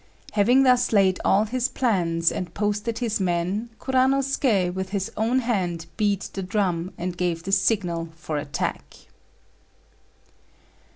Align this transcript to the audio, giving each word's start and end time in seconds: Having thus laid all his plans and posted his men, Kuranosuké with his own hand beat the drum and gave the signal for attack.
Having 0.31 0.63
thus 0.63 0.91
laid 0.91 1.19
all 1.23 1.45
his 1.45 1.67
plans 1.67 2.31
and 2.31 2.55
posted 2.55 2.97
his 2.97 3.19
men, 3.19 3.69
Kuranosuké 3.79 4.73
with 4.73 4.89
his 4.89 5.11
own 5.15 5.41
hand 5.41 5.85
beat 5.95 6.27
the 6.33 6.41
drum 6.41 6.91
and 6.97 7.15
gave 7.15 7.43
the 7.43 7.51
signal 7.51 8.09
for 8.15 8.39
attack. 8.39 8.95